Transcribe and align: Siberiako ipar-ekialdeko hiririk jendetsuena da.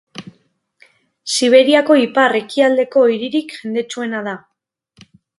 Siberiako 1.33 1.97
ipar-ekialdeko 2.05 3.03
hiririk 3.17 3.53
jendetsuena 3.59 4.23
da. 4.29 4.33